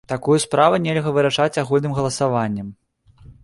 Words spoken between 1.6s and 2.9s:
агульным галасаваннем.